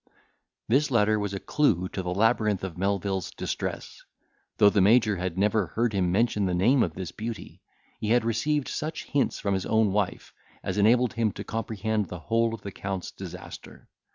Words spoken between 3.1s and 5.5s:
distress. Though the Major had